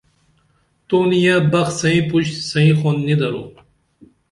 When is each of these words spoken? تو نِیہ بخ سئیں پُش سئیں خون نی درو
تو 0.87 0.97
نِیہ 1.09 1.35
بخ 1.51 1.67
سئیں 1.79 2.03
پُش 2.09 2.27
سئیں 2.49 2.73
خون 2.77 2.95
نی 3.05 3.15
درو 3.19 3.43